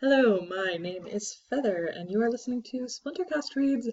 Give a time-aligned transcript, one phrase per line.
[0.00, 3.88] Hello, my name is Feather, and you are listening to Splintercast Reads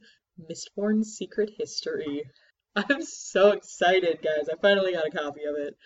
[0.50, 2.24] Mistborn Secret History.
[2.76, 4.50] I'm so excited, guys.
[4.50, 5.78] I finally got a copy of it.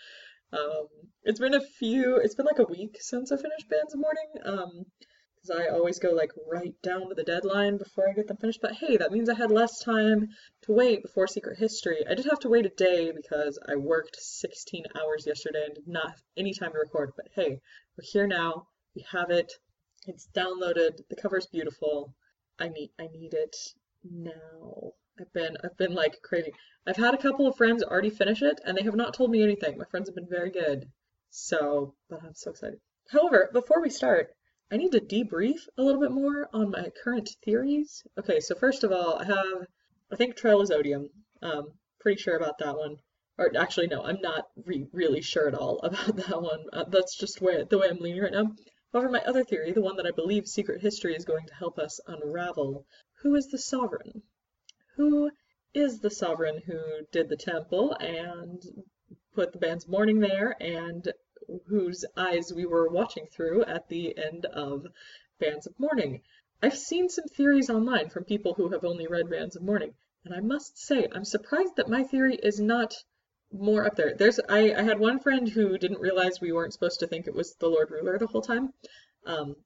[0.54, 0.86] Um,
[1.22, 4.30] it's been a few, it's been like a week since I finished Bands of Mourning,
[4.46, 4.86] um,
[5.34, 8.62] because I always go like right down to the deadline before I get them finished.
[8.62, 10.28] But hey, that means I had less time
[10.62, 12.06] to wait before Secret History.
[12.08, 15.86] I did have to wait a day because I worked 16 hours yesterday and did
[15.86, 17.12] not have any time to record.
[17.16, 17.60] But hey,
[17.98, 18.68] we're here now.
[18.94, 19.52] We have it.
[20.08, 21.00] It's downloaded.
[21.08, 22.14] The cover's beautiful.
[22.60, 23.56] I need I need it
[24.04, 24.92] now.
[25.18, 26.52] I've been I've been like craving.
[26.86, 29.42] I've had a couple of friends already finish it and they have not told me
[29.42, 29.76] anything.
[29.76, 30.88] My friends have been very good.
[31.30, 32.78] So, but I'm so excited.
[33.10, 34.32] However, before we start,
[34.70, 38.06] I need to debrief a little bit more on my current theories.
[38.16, 39.66] Okay, so first of all, I have
[40.12, 41.10] I think Trell is Odium.
[41.42, 42.98] Um, pretty sure about that one.
[43.38, 46.64] Or actually, no, I'm not re really sure at all about that one.
[46.72, 48.52] Uh, that's just where the way I'm leaning right now.
[48.96, 51.78] However, my other theory, the one that I believe Secret History is going to help
[51.78, 52.86] us unravel,
[53.16, 54.22] who is the sovereign?
[54.94, 55.30] Who
[55.74, 58.64] is the sovereign who did the temple and
[59.34, 61.12] put the Bands of Mourning there and
[61.66, 64.86] whose eyes we were watching through at the end of
[65.38, 66.22] Bands of Mourning?
[66.62, 69.94] I've seen some theories online from people who have only read Bands of Mourning,
[70.24, 73.04] and I must say I'm surprised that my theory is not
[73.52, 74.14] more up there.
[74.14, 77.34] There's I, I had one friend who didn't realize we weren't supposed to think it
[77.34, 78.72] was the Lord Ruler the whole time.
[79.24, 79.56] Um,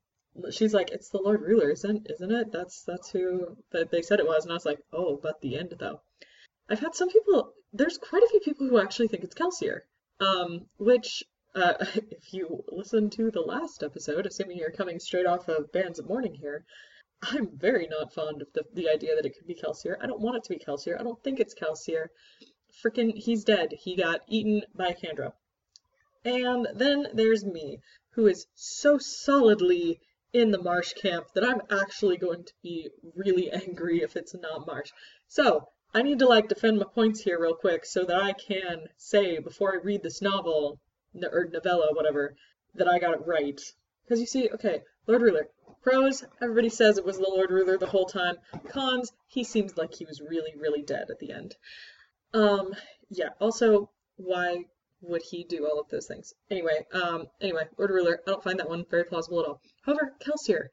[0.51, 2.53] she's like, it's the Lord Ruler, isn't isn't it?
[2.53, 5.57] That's that's who that they said it was, and I was like, oh, but the
[5.57, 6.01] end though.
[6.69, 7.53] I've had some people.
[7.73, 9.81] There's quite a few people who actually think it's Kelsier.
[10.21, 11.75] Um, which uh,
[12.11, 16.07] if you listen to the last episode, assuming you're coming straight off of Bands of
[16.07, 16.65] Mourning here,
[17.23, 19.97] I'm very not fond of the, the idea that it could be Kelsier.
[20.01, 20.99] I don't want it to be Kelsier.
[20.99, 22.09] I don't think it's Kelsier
[22.85, 23.73] freaking he's dead.
[23.73, 25.33] He got eaten by Kandra.
[26.25, 30.01] And then there's me, who is so solidly
[30.33, 34.67] in the Marsh camp that I'm actually going to be really angry if it's not
[34.67, 34.91] Marsh.
[35.29, 38.87] So, I need to like defend my points here real quick so that I can
[38.97, 40.79] say before I read this novel,
[41.33, 42.37] or novella, whatever,
[42.75, 43.61] that I got it right.
[44.05, 45.49] Because you see, okay, Lord Ruler.
[45.83, 48.37] Pros, everybody says it was the Lord Ruler the whole time.
[48.69, 51.57] Cons, he seems like he was really, really dead at the end.
[52.33, 52.75] Um,
[53.09, 54.65] yeah, also, why
[55.03, 56.33] would he do all of those things?
[56.51, 59.61] Anyway, um, anyway, Lord Ruler, I don't find that one very plausible at all.
[59.83, 60.69] However, Kelsier,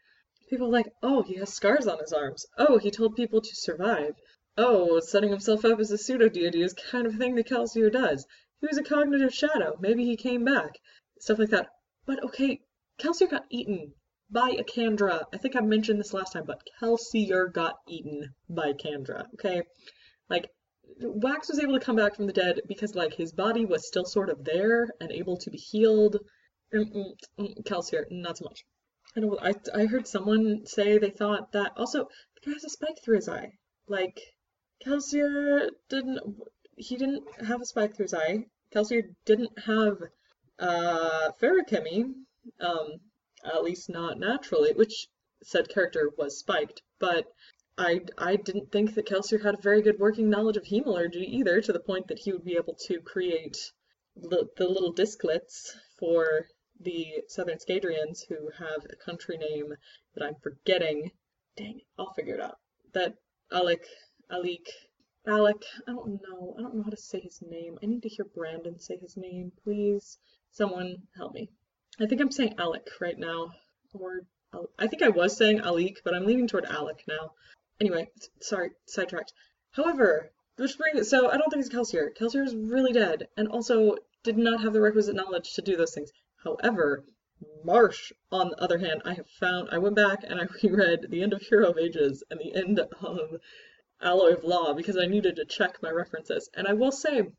[0.49, 2.45] people like, oh, he has scars on his arms.
[2.57, 4.13] Oh, he told people to survive.
[4.57, 8.25] Oh, setting himself up as a pseudo-deity is kind of thing that Kelsier does.
[8.59, 9.77] He was a cognitive shadow.
[9.79, 10.71] Maybe he came back.
[11.19, 11.69] Stuff like that.
[12.05, 12.61] But okay,
[12.99, 13.93] Kelsier got eaten
[14.29, 15.23] by a Kandra.
[15.33, 19.61] I think I mentioned this last time, but Kelsier got eaten by Kandra, okay?
[20.29, 20.49] Like,
[20.99, 24.05] Wax was able to come back from the dead because like his body was still
[24.05, 26.17] sort of there and able to be healed.
[26.73, 28.65] Mm-mm, mm, not so much.
[29.15, 32.69] I know I I heard someone say they thought that also the guy has a
[32.69, 33.53] spike through his eye.
[33.87, 34.19] Like
[34.85, 36.19] Kelsier didn't
[36.75, 38.45] he didn't have a spike through his eye.
[38.71, 39.97] Kelsier didn't have
[40.59, 42.13] uh feruchemy,
[42.59, 42.99] um,
[43.43, 45.07] at least not naturally, which
[45.43, 47.25] said character was spiked, but
[47.77, 51.61] I, I didn't think that Kelsier had a very good working knowledge of hemalurgy either,
[51.61, 53.57] to the point that he would be able to create
[54.15, 56.47] the, the little disklets for
[56.79, 59.73] the Southern Scadrians who have a country name
[60.15, 61.11] that I'm forgetting.
[61.55, 62.57] Dang I'll figure it out.
[62.93, 63.15] That
[63.51, 63.85] Alec,
[64.31, 64.67] Alec,
[65.27, 66.55] Alec, I don't know.
[66.57, 67.77] I don't know how to say his name.
[67.81, 70.17] I need to hear Brandon say his name, please.
[70.51, 71.49] Someone help me.
[71.99, 73.51] I think I'm saying Alec right now.
[73.93, 74.21] Or
[74.79, 77.31] I think I was saying Alec, but I'm leaning toward Alec now.
[77.79, 79.33] Anyway, sorry, sidetracked.
[79.71, 82.11] However, which brings so I don't think it's Kelsier.
[82.15, 85.93] Kelsier is really dead, and also did not have the requisite knowledge to do those
[85.93, 86.11] things.
[86.43, 87.05] However,
[87.63, 91.21] Marsh, on the other hand, I have found I went back and I reread the
[91.21, 93.39] end of Hero of Ages and the end of
[94.01, 96.49] Alloy of Law because I needed to check my references.
[96.55, 97.31] And I will say, a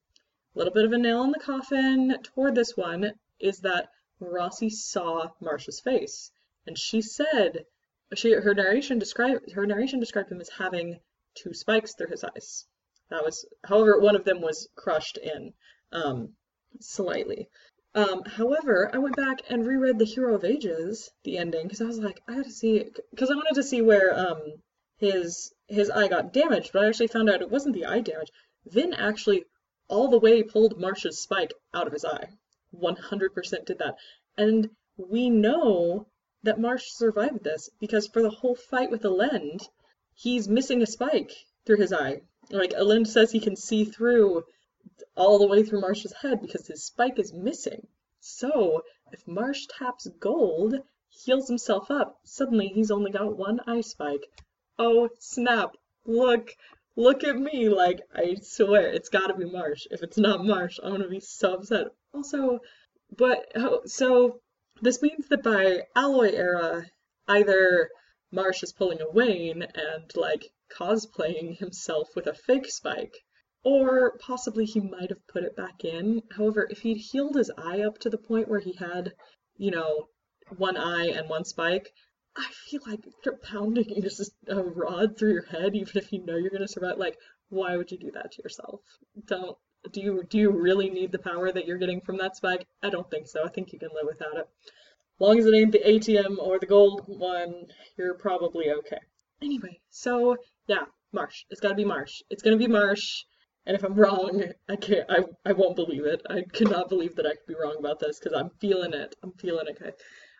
[0.54, 5.32] little bit of a nail in the coffin toward this one is that Rossi saw
[5.40, 6.30] Marsh's face.
[6.66, 7.66] And she said
[8.14, 10.98] she her narration described her narration described him as having
[11.34, 12.66] two spikes through his eyes.
[13.10, 15.54] That was, however, one of them was crushed in
[15.92, 16.34] um,
[16.80, 17.48] slightly.
[17.94, 21.86] Um, however, I went back and reread The Hero of Ages, the ending, because I
[21.86, 24.62] was like, I had to see, because I wanted to see where um,
[24.98, 28.30] his his eye got damaged, but I actually found out it wasn't the eye damage.
[28.66, 29.44] Vin actually
[29.88, 32.28] all the way pulled Marsh's spike out of his eye.
[32.74, 33.96] 100% did that.
[34.36, 36.08] And we know
[36.42, 39.68] that Marsh survived this because for the whole fight with Elend,
[40.14, 41.32] he's missing a spike
[41.64, 42.22] through his eye.
[42.50, 44.44] Like Elend says he can see through
[45.16, 47.86] all the way through Marsh's head because his spike is missing.
[48.20, 48.82] So
[49.12, 50.74] if Marsh taps gold
[51.24, 52.20] heals himself up.
[52.24, 54.30] Suddenly he's only got one eye spike.
[54.78, 55.76] Oh snap!
[56.04, 56.54] Look!
[56.96, 57.68] Look at me!
[57.68, 59.86] Like, I swear, it's gotta be Marsh.
[59.90, 61.86] If it's not Marsh, I'm gonna be so upset.
[62.12, 62.60] Also,
[63.16, 64.40] but, oh, so,
[64.80, 66.86] this means that by Alloy era,
[67.26, 67.90] either
[68.30, 73.16] Marsh is pulling a Wayne and, like, cosplaying himself with a fake spike,
[73.64, 76.22] or possibly he might have put it back in.
[76.30, 79.14] However, if he'd healed his eye up to the point where he had,
[79.56, 80.08] you know,
[80.56, 81.92] one eye and one spike,
[82.36, 86.36] I feel like you're pounding just a rod through your head, even if you know
[86.36, 86.98] you're gonna survive.
[86.98, 88.80] Like, why would you do that to yourself?
[89.26, 89.56] Don't.
[89.92, 92.66] Do you do you really need the power that you're getting from that spike?
[92.82, 93.44] I don't think so.
[93.44, 94.48] I think you can live without it.
[94.66, 99.00] As Long as it ain't the Atium or the gold one, you're probably okay.
[99.42, 100.36] Anyway, so
[100.66, 101.44] yeah, Marsh.
[101.50, 102.22] It's gotta be Marsh.
[102.30, 103.24] It's gonna be Marsh.
[103.66, 105.10] And if I'm wrong, I can't.
[105.10, 106.22] I I won't believe it.
[106.28, 109.14] I cannot believe that I could be wrong about this because I'm feeling it.
[109.22, 109.78] I'm feeling it.
[109.80, 109.92] Okay.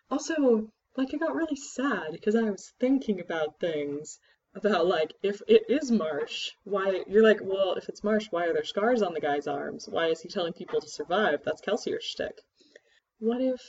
[0.09, 4.19] Also, like I got really sad because I was thinking about things
[4.55, 8.53] about like if it is Marsh, why you're like, well, if it's Marsh, why are
[8.53, 9.87] there scars on the guy's arms?
[9.87, 11.43] Why is he telling people to survive?
[11.43, 12.41] That's Kelsier's shtick.
[13.19, 13.61] What if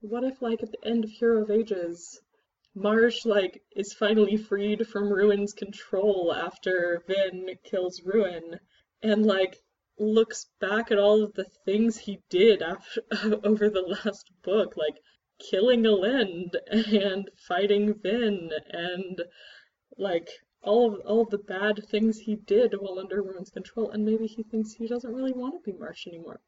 [0.00, 2.20] what if like at the end of Hero of Ages,
[2.74, 8.58] Marsh like is finally freed from Ruin's control after Vin kills Ruin
[9.02, 9.60] and like
[9.98, 13.02] looks back at all of the things he did after,
[13.44, 14.98] over the last book, like
[15.38, 19.22] killing Elend and fighting Vin and
[19.98, 20.28] like
[20.62, 24.26] all of all of the bad things he did while under Ruin's control, and maybe
[24.26, 26.40] he thinks he doesn't really want to be Marsh anymore.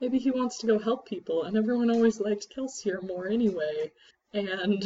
[0.00, 3.92] Maybe he wants to go help people, and everyone always liked Kelsier more anyway.
[4.32, 4.84] And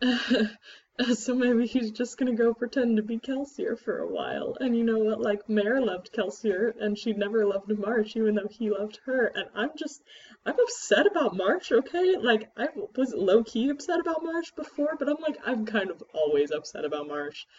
[1.14, 4.56] so maybe he's just gonna go pretend to be Kelsier for a while.
[4.60, 5.20] And you know what?
[5.20, 9.26] Like Mare loved Kelsier, and she never loved Marsh, even though he loved her.
[9.26, 10.02] And I'm just,
[10.46, 11.70] I'm upset about Marsh.
[11.70, 15.90] Okay, like I was low key upset about Marsh before, but I'm like, I'm kind
[15.90, 17.44] of always upset about Marsh.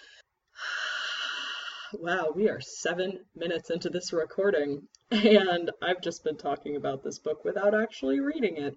[1.93, 7.17] Wow, we are seven minutes into this recording, and I've just been talking about this
[7.17, 8.75] book without actually reading it.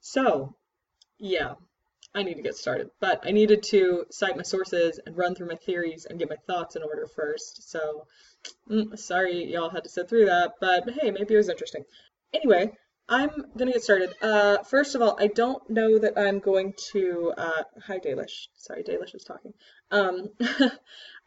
[0.00, 0.56] So,
[1.16, 1.54] yeah,
[2.14, 2.90] I need to get started.
[3.00, 6.36] But I needed to cite my sources and run through my theories and get my
[6.46, 7.70] thoughts in order first.
[7.70, 8.06] So,
[8.68, 11.84] mm, sorry y'all had to sit through that, but hey, maybe it was interesting.
[12.32, 12.72] Anyway,
[13.08, 14.14] I'm gonna get started.
[14.22, 17.32] Uh, first of all, I don't know that I'm going to.
[17.36, 18.48] Uh, hi, Dalish.
[18.54, 19.52] Sorry, Dalish is talking.
[19.90, 20.30] Um,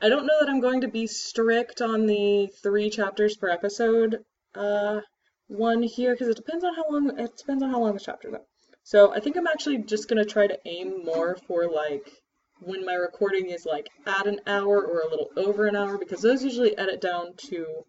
[0.02, 4.24] I don't know that I'm going to be strict on the three chapters per episode
[4.56, 5.02] uh,
[5.48, 7.20] one here because it depends on how long.
[7.20, 8.42] It depends on how long the chapters are.
[8.84, 12.12] So I think I'm actually just gonna try to aim more for like
[12.60, 16.22] when my recording is like at an hour or a little over an hour because
[16.22, 17.86] those usually edit down to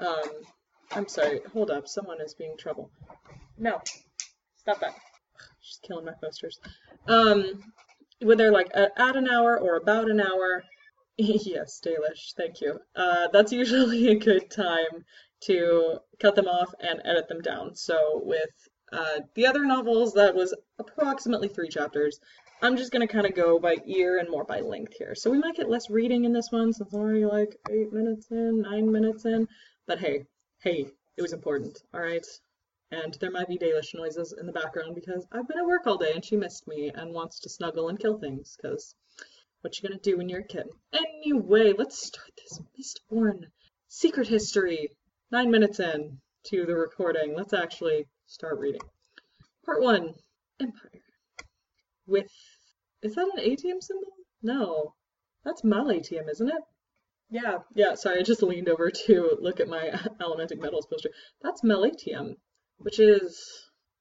[0.00, 0.30] um
[0.92, 2.90] I'm sorry, hold up, someone is being trouble.
[3.58, 3.80] No.
[4.56, 4.94] Stop that.
[5.60, 6.58] She's killing my posters.
[7.06, 7.62] Um
[8.20, 10.64] when they're like at, at an hour or about an hour.
[11.18, 12.78] yes, Dalish, thank you.
[12.94, 15.04] Uh, that's usually a good time
[15.42, 17.74] to cut them off and edit them down.
[17.74, 18.50] So with
[18.92, 22.20] uh, the other novels, that was approximately three chapters.
[22.62, 25.14] I'm just gonna kind of go by ear and more by length here.
[25.14, 28.30] So we might get less reading in this one since I'm already like eight minutes
[28.30, 29.48] in, nine minutes in.
[29.86, 30.24] But hey,
[30.62, 30.86] hey,
[31.16, 32.26] it was important, alright?
[32.90, 35.98] And there might be Dalish noises in the background because I've been at work all
[35.98, 38.94] day and she missed me and wants to snuggle and kill things because
[39.60, 40.68] what you gonna do when you're a kid?
[40.92, 43.46] Anyway, let's start this Mistborn
[43.88, 44.90] secret history.
[45.30, 47.34] Nine minutes in to the recording.
[47.34, 48.80] Let's actually start reading.
[49.64, 50.14] Part 1
[50.60, 51.02] Empire.
[52.06, 52.30] With.
[53.02, 54.12] Is that an Atium symbol?
[54.42, 54.94] No.
[55.44, 56.62] That's Malatium, isn't it?
[57.28, 59.90] Yeah, yeah, sorry, I just leaned over to look at my
[60.20, 61.10] Allomantic Metals poster.
[61.42, 62.36] That's Atium,
[62.78, 63.40] which is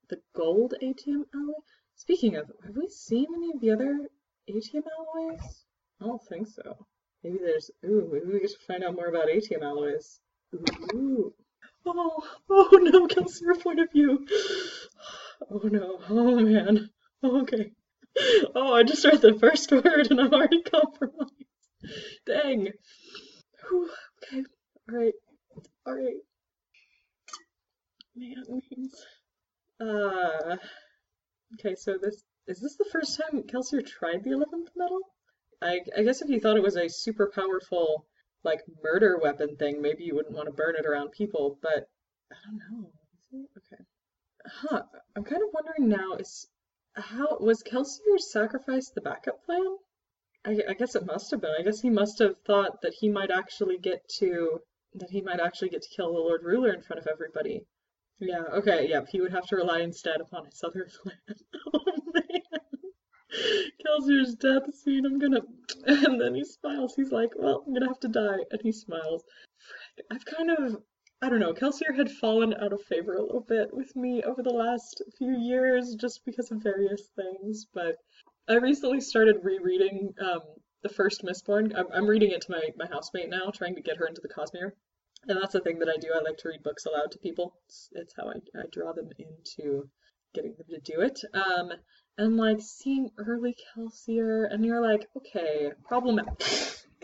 [0.10, 1.53] the gold Atium alloy.
[1.96, 4.10] Speaking of, have we seen any of the other
[4.48, 5.65] Atium alloys?
[6.01, 6.86] I don't think so.
[7.24, 7.72] Maybe there's.
[7.86, 10.20] Ooh, maybe we get to find out more about Atium alloys.
[10.94, 11.34] Ooh.
[11.86, 14.25] Oh, oh no, Kelsier point of view.
[15.50, 16.89] Oh no, oh man.
[17.24, 17.72] okay.
[18.56, 21.34] Oh, I just read the first word and I'm already compromised.
[22.25, 22.70] Dang.
[23.68, 23.89] Whew,
[24.24, 24.44] okay,
[24.89, 25.13] alright,
[25.88, 26.15] alright.
[28.15, 28.44] Man,
[29.82, 30.56] uh,
[31.56, 35.00] okay, so this, is this the first time Kelsier tried the 11th metal?
[35.62, 38.06] I, I guess if you thought it was a super powerful
[38.46, 41.90] like murder weapon thing, maybe you wouldn't want to burn it around people, but
[42.32, 42.92] I don't know.
[43.58, 43.84] Okay.
[44.46, 44.84] Huh.
[45.16, 46.48] I'm kind of wondering now is
[46.94, 49.78] how was Kelsier sacrifice the backup plan?
[50.46, 51.56] I, I guess it must have been.
[51.60, 54.62] I guess he must have thought that he might actually get to
[54.94, 57.66] that he might actually get to kill the Lord Ruler in front of everybody.
[58.20, 61.18] Yeah, okay, yeah, he would have to rely instead upon his other plan.
[61.74, 61.84] oh
[62.14, 62.42] man.
[63.86, 65.42] Kelsier's death scene, I'm gonna.
[65.88, 66.96] And then he smiles.
[66.96, 68.39] He's like, well, I'm gonna have to die.
[68.51, 69.24] And he smiles.
[70.12, 70.82] I've kind of.
[71.22, 74.44] I don't know, Kelsier had fallen out of favor a little bit with me over
[74.44, 77.96] the last few years just because of various things, but
[78.48, 80.42] I recently started rereading um,
[80.84, 81.74] the first Mistborn.
[81.75, 84.27] I'm, I'm reading it to my, my housemate now, trying to get her into the
[84.27, 84.74] Cosmere.
[85.27, 86.10] And that's the thing that I do.
[86.13, 87.56] I like to read books aloud to people.
[87.65, 89.89] It's, it's how I, I draw them into
[90.36, 91.20] getting them to do it.
[91.34, 91.72] Um,
[92.17, 96.19] and like seeing early Kelsier, and you're like, okay, problem.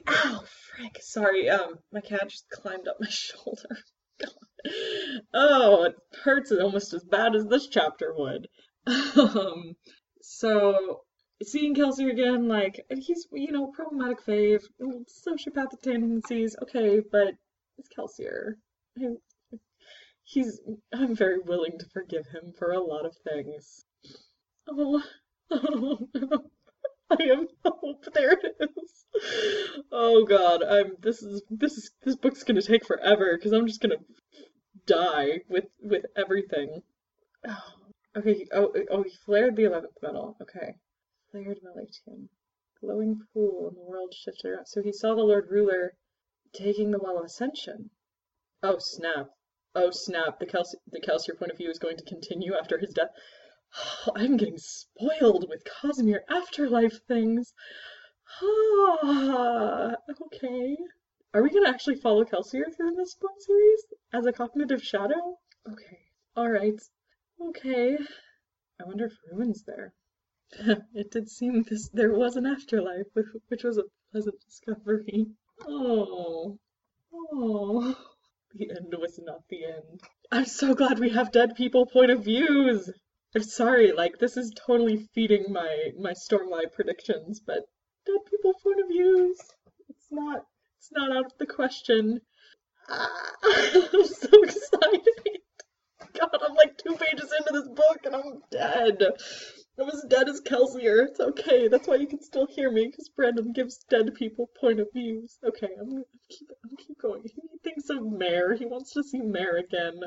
[0.07, 0.97] Ow, frick.
[1.01, 3.77] Sorry, um, my cat just climbed up my shoulder.
[5.33, 8.47] oh, it hurts almost as bad as this chapter would.
[8.87, 9.75] um,
[10.21, 11.01] so
[11.43, 17.33] seeing Kelsey again, like he's you know problematic fave, sociopathic tendencies, okay, but
[17.77, 18.55] it's Kelsier.
[20.23, 20.61] He's
[20.93, 23.85] I'm very willing to forgive him for a lot of things.
[24.73, 25.03] Oh,
[25.51, 26.45] oh no.
[27.09, 28.05] I have hope.
[28.13, 29.05] There it is.
[29.91, 30.95] Oh God, I'm.
[31.01, 33.97] This is this is this book's gonna take forever because I'm just gonna
[34.85, 36.83] die with with everything.
[37.45, 37.73] Oh,
[38.17, 38.47] okay.
[38.53, 40.37] Oh, oh, he flared the eleventh metal.
[40.41, 40.75] Okay,
[41.31, 42.29] flared Malatium.
[42.79, 44.57] Glowing pool and the world shifted.
[44.65, 45.95] So he saw the Lord Ruler
[46.53, 47.89] taking the Well of Ascension.
[48.63, 49.31] Oh snap!
[49.75, 50.39] Oh snap!
[50.39, 53.11] The Kels the Kelsier point of view is going to continue after his death.
[54.15, 57.53] I'm getting spoiled with Cosmere afterlife things.
[58.41, 60.77] Ah, okay.
[61.33, 65.37] Are we gonna actually follow Kelsier through this book series as a cognitive shadow?
[65.69, 65.99] Okay.
[66.35, 66.81] Alright.
[67.39, 67.97] Okay.
[68.79, 69.93] I wonder if Ruin's there.
[70.93, 73.07] it did seem this there was an afterlife,
[73.47, 75.27] which was a pleasant discovery.
[75.63, 76.57] Oh.
[77.13, 77.95] Oh.
[78.55, 80.01] The end was not the end.
[80.31, 82.89] I'm so glad we have dead people point of views.
[83.35, 87.63] I'm sorry, like this is totally feeding my my Stormlight predictions, but
[88.05, 89.39] dead people point of views.
[89.89, 90.43] It's not
[90.77, 92.19] it's not out of the question.
[92.89, 95.39] Ah, I'm so excited.
[96.19, 99.01] God, I'm like two pages into this book and I'm dead.
[99.79, 101.07] I'm as dead as Kelsier.
[101.07, 101.69] It's okay.
[101.69, 105.37] That's why you can still hear me, because Brandon gives dead people point of views.
[105.47, 107.23] Okay, I'm gonna keep I'm keep going.
[107.23, 108.55] He thinks of Mare.
[108.55, 110.01] He wants to see Mare again.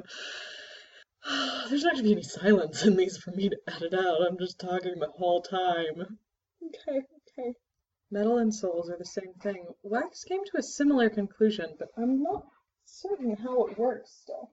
[1.68, 4.26] There's not gonna be any silence in these for me to edit out.
[4.26, 6.18] I'm just talking the whole time.
[6.62, 7.00] Okay,
[7.38, 7.54] okay.
[8.10, 9.66] Metal and souls are the same thing.
[9.82, 12.46] Wax came to a similar conclusion, but I'm not
[12.84, 14.50] certain how it works still.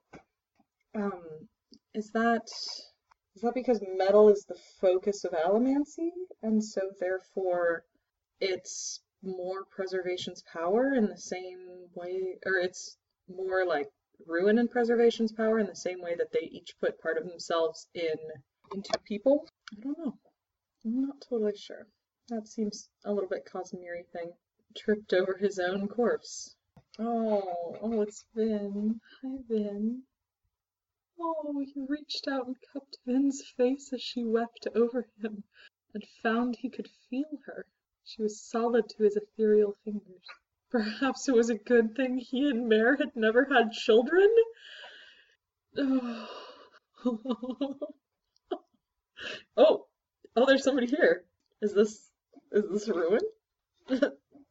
[0.96, 1.50] Um,
[1.94, 2.48] is that
[3.36, 6.12] is that because metal is the focus of allomancy,
[6.42, 7.84] and so therefore
[8.40, 12.98] it's more preservation's power in the same way, or it's
[13.28, 13.90] more like
[14.28, 17.88] ruin and preservation's power in the same way that they each put part of themselves
[17.94, 18.18] in
[18.74, 19.48] into people?
[19.72, 20.18] I don't know.
[20.86, 21.88] I'm not totally sure.
[22.30, 24.32] That seems a little bit Cosmere thing.
[24.76, 26.56] Tripped over his own corpse.
[26.98, 29.00] Oh, oh, it's Vin.
[29.22, 30.04] Hi, Vin.
[31.20, 35.44] Oh, he reached out and cupped Vin's face as she wept over him,
[35.94, 37.66] and found he could feel her.
[38.04, 40.26] She was solid to his ethereal fingers.
[40.72, 44.30] Perhaps it was a good thing he and Mare had never had children?
[45.78, 46.28] Oh,
[49.58, 49.86] oh,
[50.36, 51.26] oh, there's somebody here.
[51.62, 52.10] Is this,
[52.52, 53.20] is this Ruin?
[53.90, 54.02] is,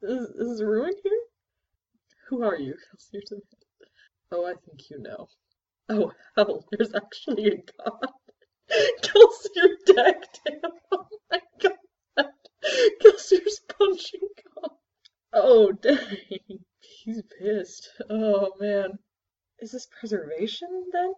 [0.03, 1.21] is Ruin here?
[2.29, 3.25] Who are you, Kelsey?
[4.31, 5.29] Oh, I think you know.
[5.89, 8.13] Oh, hell, there's actually a god.
[9.03, 10.41] Kelsey, you're decked.
[10.93, 12.27] Oh my god.
[13.01, 14.21] Kelsey's punching.
[15.33, 16.65] Oh, dang.
[16.81, 17.89] He's pissed.
[18.11, 18.99] Oh, man.
[19.61, 21.15] Is this preservation, then?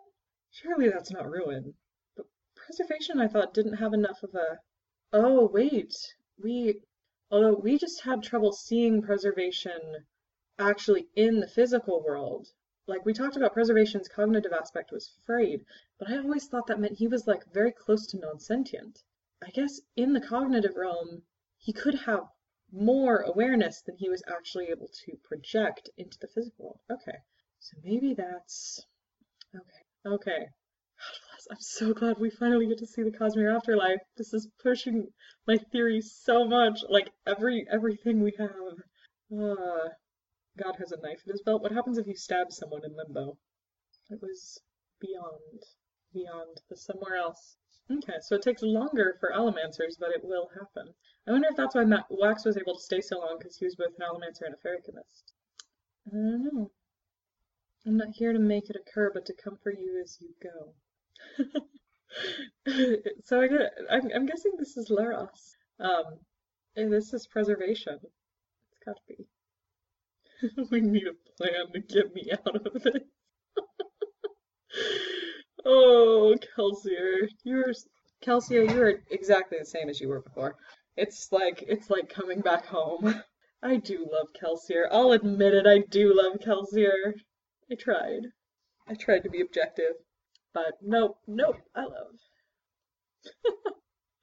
[0.50, 1.74] Surely that's not ruin.
[2.16, 4.60] But preservation, I thought, didn't have enough of a...
[5.14, 5.94] Oh, wait.
[6.42, 6.82] We...
[7.30, 9.80] Although we just had trouble seeing preservation
[10.58, 12.48] actually in the physical world.
[12.86, 15.64] Like, we talked about preservation's cognitive aspect was frayed,
[15.98, 19.02] but I always thought that meant he was, like, very close to non-sentient.
[19.42, 21.22] I guess in the cognitive realm,
[21.56, 22.28] he could have
[22.72, 26.80] more awareness than he was actually able to project into the physical world.
[26.90, 27.18] Okay,
[27.60, 28.84] so maybe that's
[29.54, 29.82] okay.
[30.04, 30.38] Okay.
[30.40, 31.46] God bless.
[31.50, 34.00] I'm so glad we finally get to see the Cosmere afterlife.
[34.16, 35.12] This is pushing
[35.46, 36.80] my theory so much.
[36.88, 38.78] Like every everything we have.
[39.32, 39.88] Uh,
[40.58, 41.62] God has a knife in his belt.
[41.62, 43.38] What happens if you stab someone in limbo?
[44.10, 44.60] It was
[45.00, 45.62] beyond,
[46.12, 47.56] beyond the somewhere else.
[47.90, 50.94] Okay, so it takes longer for allomancers, but it will happen.
[51.26, 53.64] I wonder if that's why Matt Wax was able to stay so long, because he
[53.64, 55.32] was both an allomancer and a Feruchemist.
[56.08, 56.70] I don't know.
[57.86, 60.74] I'm not here to make it occur, but to comfort you as you go.
[63.24, 65.56] so I get, I'm, I'm guessing this is Leras.
[65.80, 66.20] Um,
[66.76, 67.98] this is preservation.
[68.02, 69.26] It's gotta be.
[70.70, 73.02] we need a plan to get me out of this.
[75.64, 77.72] oh, Kelsier, you're
[78.24, 80.56] Kelsier, you are exactly the same as you were before.
[80.96, 83.22] It's like it's like coming back home.
[83.62, 84.86] I do love Kelsier.
[84.90, 87.14] I'll admit it, I do love Kelsier.
[87.70, 88.26] I tried.
[88.88, 89.94] I tried to be objective.
[90.52, 92.18] But nope, nope, I love.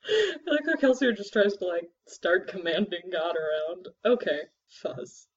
[0.06, 3.88] I like how Kelsier just tries to like start commanding God around.
[4.06, 5.28] Okay, fuzz.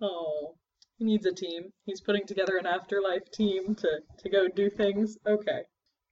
[0.00, 0.56] Oh,
[0.96, 1.72] he needs a team.
[1.84, 5.18] He's putting together an afterlife team to, to go do things.
[5.26, 5.62] Okay.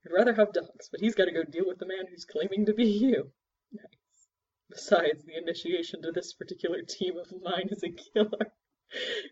[0.05, 2.67] I'd rather have dogs, but he's got to go deal with the man who's claiming
[2.67, 3.31] to be you.
[3.73, 4.29] Nice.
[4.69, 8.53] Besides, the initiation to this particular team of mine is a killer.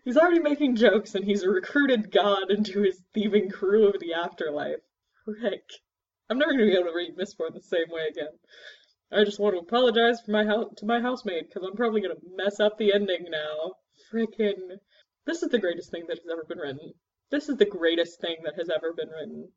[0.03, 4.81] He's already making jokes and he's recruited God into his thieving crew of the afterlife.
[5.23, 5.69] Frick.
[6.29, 8.39] I'm never gonna be able to read Mistborn the same way again.
[9.11, 12.59] I just want to apologize for my to my housemate because I'm probably gonna mess
[12.59, 13.75] up the ending now.
[14.09, 14.79] Frickin'.
[15.25, 16.93] This is the greatest thing that has ever been written.
[17.29, 19.51] This is the greatest thing that has ever been written.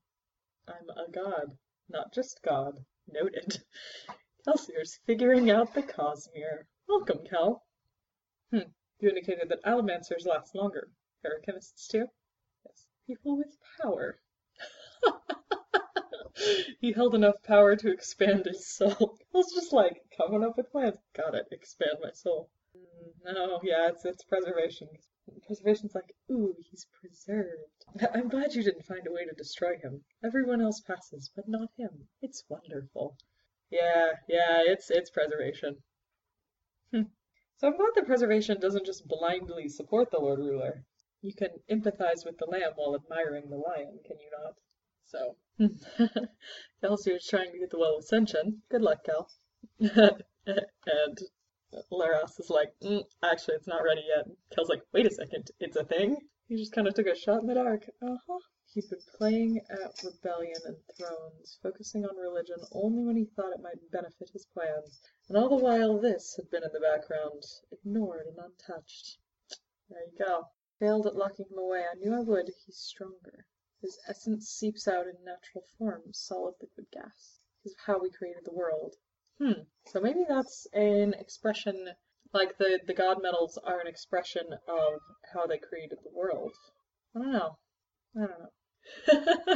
[0.68, 1.56] I'm a god,
[1.88, 2.84] not just God.
[3.10, 3.62] Noted.
[4.46, 6.66] Kelsier's figuring out the Cosmere.
[6.86, 7.62] Welcome, Kel.
[8.50, 8.68] Hmm.
[8.98, 10.90] You indicated that allomancers last longer.
[11.24, 12.06] Feruchemists too?
[12.66, 12.86] Yes.
[13.06, 14.20] People with power.
[16.80, 19.18] he held enough power to expand his soul.
[19.34, 20.98] I was just like coming up with plans.
[21.16, 21.48] Got it.
[21.50, 22.50] Expand my soul.
[22.76, 24.88] Mm, no, yeah, it's it's preservation.
[25.46, 27.84] Preservation's like, ooh, he's preserved.
[28.14, 30.04] I'm glad you didn't find a way to destroy him.
[30.22, 32.08] Everyone else passes, but not him.
[32.20, 33.16] It's wonderful.
[33.70, 35.82] Yeah, yeah, it's it's preservation.
[36.90, 37.02] Hmm.
[37.56, 40.84] So I'm glad that preservation doesn't just blindly support the Lord Ruler.
[41.22, 44.54] You can empathize with the lamb while admiring the lion, can you not?
[45.06, 45.36] So,
[46.80, 48.62] Kelsier's trying to get the Well of Ascension.
[48.70, 49.30] Good luck, Kel.
[49.78, 51.18] and
[51.90, 54.26] Leras is like, mm, actually, it's not ready yet.
[54.54, 56.16] Kel's like, wait a second, it's a thing?
[56.46, 57.88] He just kind of took a shot in the dark.
[58.02, 58.38] Uh-huh.
[58.74, 63.62] He'd been playing at Rebellion and Thrones, focusing on religion only when he thought it
[63.62, 68.26] might benefit his plans, and all the while this had been in the background, ignored
[68.26, 69.18] and untouched.
[69.88, 70.48] There you go.
[70.80, 71.84] Failed at locking him away.
[71.84, 72.50] I knew I would.
[72.66, 73.46] He's stronger.
[73.80, 77.40] His essence seeps out in natural form, solid liquid gas.
[77.64, 78.96] Is how we created the world.
[79.40, 79.62] Hmm.
[79.86, 81.88] So maybe that's an expression,
[82.32, 85.00] like the the god metals are an expression of
[85.32, 86.54] how they created the world.
[87.14, 87.58] I don't know.
[88.16, 89.54] I don't know.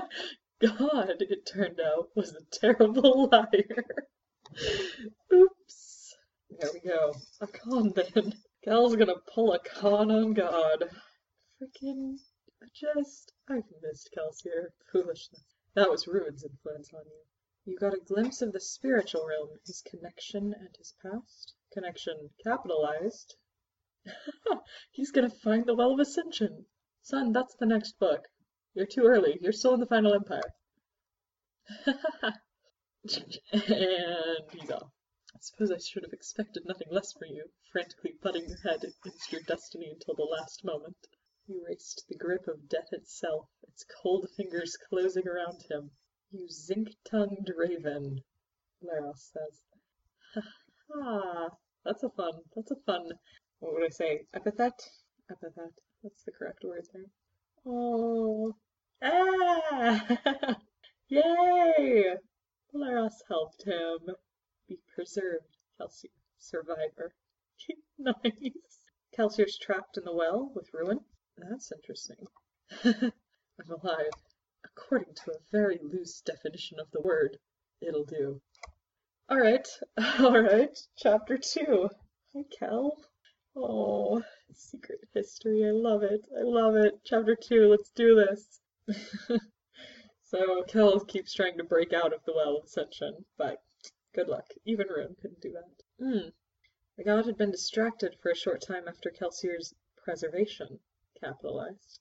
[0.78, 3.84] God, it turned out, was a terrible liar.
[5.32, 6.16] Oops.
[6.58, 7.14] There we go.
[7.40, 8.34] A con then.
[8.64, 10.90] Cal's gonna pull a con on God.
[11.62, 12.18] Freaking
[12.60, 14.72] I just I've missed Kelsier.
[14.90, 15.44] Foolishness.
[15.74, 17.27] That was Ruin's influence on you.
[17.68, 21.52] You got a glimpse of the spiritual realm, his connection and his past.
[21.70, 23.36] Connection capitalized.
[24.90, 26.64] He's gonna find the Well of Ascension.
[27.02, 28.26] Son, that's the next book.
[28.72, 29.36] You're too early.
[29.42, 30.54] You're still in the Final Empire.
[31.84, 32.32] and
[34.50, 34.90] he's off.
[35.34, 39.30] I suppose I should have expected nothing less from you, frantically butting your head against
[39.30, 41.06] your destiny until the last moment.
[41.46, 45.90] You raced the grip of death itself, its cold fingers closing around him.
[46.30, 48.22] You zinc-tongued raven,
[48.82, 49.62] Leras says.
[50.34, 50.42] Ha
[50.92, 51.48] ha!
[51.84, 53.12] That's a fun, that's a fun,
[53.60, 54.90] what would I say, epithet?
[55.30, 57.10] Epithet, that's the correct word there.
[57.66, 58.54] Oh,
[59.00, 60.58] Ah!
[61.08, 62.16] Yay!
[62.74, 64.16] Leras helped him.
[64.68, 66.10] Be preserved, Kelsier.
[66.38, 67.14] Survivor.
[67.98, 68.80] nice.
[69.16, 71.00] Kelsier's trapped in the well with Ruin?
[71.36, 72.26] That's interesting.
[72.84, 74.10] I'm alive.
[74.80, 77.40] According to a very loose definition of the word,
[77.80, 78.40] it'll do.
[79.28, 79.68] Alright,
[80.20, 81.90] alright, chapter 2.
[82.32, 82.96] Hi, Kel.
[83.56, 85.66] Oh, secret history.
[85.66, 86.26] I love it.
[86.34, 87.00] I love it.
[87.04, 88.60] Chapter 2, let's do this.
[90.22, 93.60] so Kel keeps trying to break out of the Well of Ascension, but
[94.14, 94.46] good luck.
[94.64, 96.02] Even Ruin couldn't do that.
[96.02, 96.28] Hmm.
[96.96, 100.78] The god had been distracted for a short time after Kelsier's preservation,
[101.20, 101.98] capitalized.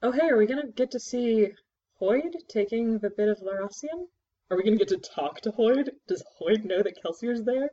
[0.00, 1.52] Oh hey, are we gonna get to see
[2.00, 4.08] Hoid taking the bit of Lerasium?
[4.50, 5.90] Are we gonna get to talk to Hoid?
[6.08, 7.70] Does Hoid know that Kelsier's there?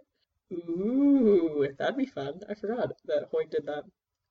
[0.51, 2.41] Ooh, that'd be fun.
[2.49, 3.85] I forgot that Hoid did that.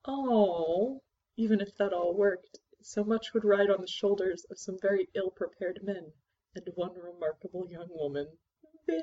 [0.05, 1.03] Oh,
[1.39, 5.09] even if that all worked, so much would ride on the shoulders of some very
[5.15, 6.13] ill-prepared men,
[6.55, 8.29] and one remarkable young woman.
[8.87, 9.03] Then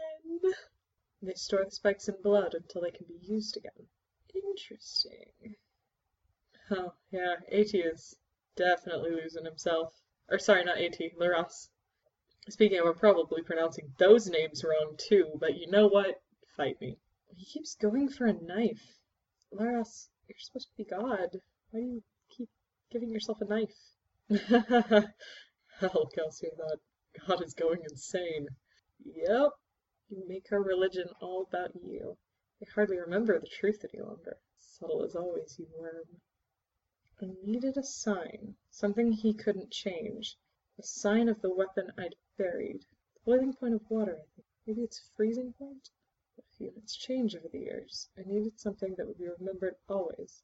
[1.24, 3.88] they store the spikes in blood until they can be used again.
[4.36, 5.56] Interesting.
[6.70, 8.16] Oh, yeah, AT is
[8.56, 10.03] definitely losing himself.
[10.30, 11.70] Or sorry, not Ati, Leras.
[12.50, 16.22] Speaking of, we're probably pronouncing those names wrong too, but you know what?
[16.58, 16.98] Fight me.
[17.36, 19.00] He keeps going for a knife.
[19.54, 21.30] Leras, you're supposed to be God.
[21.72, 22.50] Why do you keep
[22.92, 23.70] giving yourself a knife?
[25.80, 26.80] Hell, Kelsier thought.
[27.28, 28.48] God is going insane.
[29.06, 29.52] Yep,
[30.10, 32.18] you make our religion all about you.
[32.62, 34.38] I hardly remember the truth any longer.
[34.60, 36.06] Subtle as always, you worm.
[37.22, 40.36] I needed a sign, something he couldn't change.
[40.80, 42.82] A sign of the weapon I'd buried.
[43.14, 44.48] The boiling point of water, I think.
[44.66, 45.90] Maybe its freezing point?
[46.36, 48.10] But units change over the years.
[48.18, 50.42] I needed something that would be remembered always.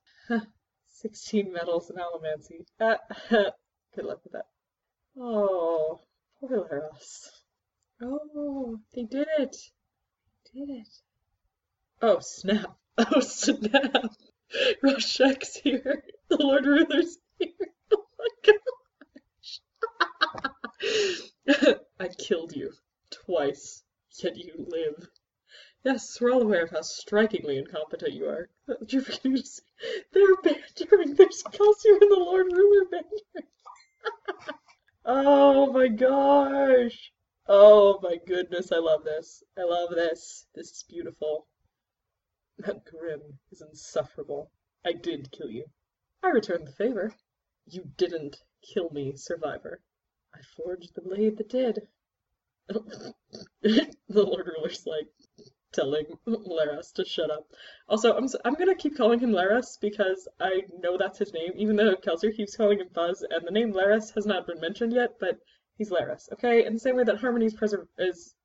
[0.90, 2.66] Sixteen metals in allomancy.
[2.80, 3.00] Ah,
[3.96, 4.48] good luck with that.
[5.18, 6.02] Oh,
[6.40, 7.30] poor Leras.
[8.02, 9.58] Oh, they did it.
[10.54, 11.02] They did it.
[12.02, 12.78] Oh, snap.
[12.98, 14.12] Oh, snap.
[14.84, 16.04] Rashek's here.
[16.30, 17.50] The Lord Ruler's here.
[17.92, 18.54] Oh my
[21.48, 21.76] gosh.
[22.00, 22.72] I killed you.
[23.10, 23.84] Twice.
[24.24, 25.10] Yet you live.
[25.84, 28.50] Yes, we're all aware of how strikingly incompetent you are.
[28.88, 29.02] You're.
[30.14, 31.16] They're bantering.
[31.16, 33.50] There's Kelsier and the Lord Ruler bantering.
[35.06, 37.12] oh my gosh.
[37.48, 39.42] Oh my goodness, I love this.
[39.58, 40.46] I love this.
[40.54, 41.48] This is beautiful.
[42.60, 44.52] That grim is insufferable.
[44.86, 45.66] I did kill you.
[46.22, 47.14] I returned the favor.
[47.66, 49.82] You didn't kill me, survivor.
[50.34, 51.88] I forged the blade that did.
[52.68, 53.14] the
[54.10, 55.08] Lord Ruler's like
[55.72, 57.48] telling Leras to shut up.
[57.88, 61.76] Also, I'm, I'm gonna keep calling him Leras because I know that's his name, even
[61.76, 65.12] though Kelsier keeps calling him Fuzz, and the name Leras has not been mentioned yet,
[65.20, 65.40] but
[65.78, 66.66] he's Leras, okay?
[66.66, 68.36] In the same way that Harmony's preserve is,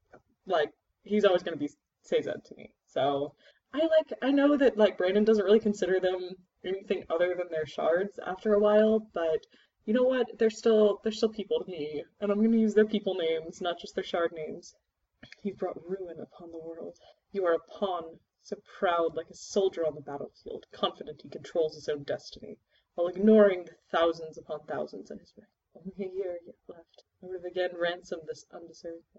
[0.47, 0.71] like,
[1.03, 1.71] he's always gonna be
[2.03, 2.71] Sazed to me.
[2.87, 3.35] So,
[3.73, 7.66] I like, I know that, like, Brandon doesn't really consider them anything other than their
[7.66, 9.46] shards after a while, but
[9.85, 10.38] you know what?
[10.38, 13.79] They're still they're still people to me, and I'm gonna use their people names, not
[13.79, 14.74] just their shard names.
[15.42, 16.98] You've brought ruin upon the world.
[17.33, 21.74] You are a pawn, so proud like a soldier on the battlefield, confident he controls
[21.74, 22.59] his own destiny,
[22.94, 25.44] while ignoring the thousands upon thousands in his way.
[25.74, 27.05] Only a year yet left.
[27.22, 29.18] I would have again ransomed this undeserved.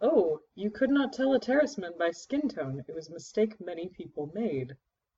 [0.00, 2.84] Oh, you could not tell a Terrisman by skin tone.
[2.86, 4.76] It was a mistake many people made.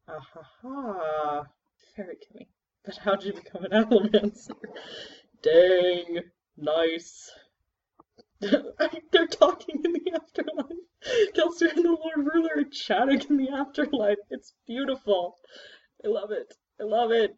[0.08, 1.46] Ah ha ha.
[2.02, 2.46] Very killing.
[2.82, 4.56] But how'd you become an Allomancer?
[5.42, 6.20] Dang.
[6.56, 7.30] Nice.
[8.40, 10.78] They're talking in the afterlife.
[11.34, 14.16] Kelsier and the Lord Ruler are chatting in the afterlife.
[14.30, 15.36] It's beautiful.
[16.02, 16.54] I love it.
[16.80, 17.36] I love it.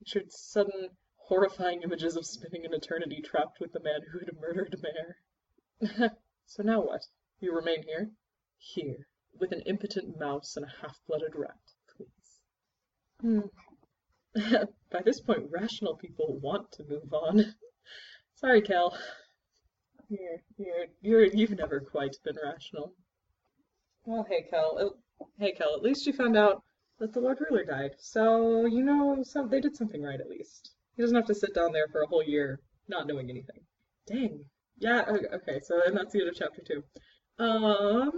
[0.00, 4.76] Pictured sudden horrifying images of spending an eternity trapped with the man who had murdered
[4.82, 6.10] Mare.
[6.44, 7.06] so now what?
[7.40, 8.10] You remain here?
[8.58, 9.08] Here,
[9.40, 11.56] with an impotent mouse and a half-blooded rat.
[13.20, 13.40] Hmm.
[14.90, 17.54] By this point, rational people want to move on.
[18.34, 18.96] Sorry, Kel.
[20.08, 22.92] You're, you're, you're, you've never quite been rational.
[24.04, 24.96] Well, hey, Kel.
[25.38, 26.62] Hey, Kel, at least you found out
[26.98, 27.92] that the Lord Ruler died.
[27.98, 30.72] So, you know, some, they did something right at least.
[30.96, 33.60] He doesn't have to sit down there for a whole year not knowing anything.
[34.06, 34.44] Dang.
[34.78, 36.84] Yeah, okay, so and that's the end of chapter two.
[37.38, 38.12] Um,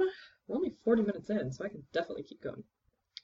[0.47, 2.63] we're only 40 minutes in, so I can definitely keep going.